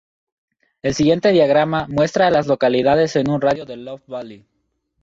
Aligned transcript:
El 0.81 0.95
siguiente 0.95 1.29
diagrama 1.31 1.85
muestra 1.87 2.25
a 2.25 2.31
las 2.31 2.47
localidades 2.47 3.15
en 3.17 3.29
un 3.29 3.39
radio 3.39 3.65
de 3.65 3.73
de 3.75 3.83
Love 3.83 4.01
Valley. 4.07 4.47